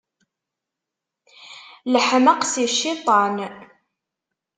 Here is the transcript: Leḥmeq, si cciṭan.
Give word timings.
Leḥmeq, 1.93 2.41
si 2.51 2.65
cciṭan. 2.75 3.35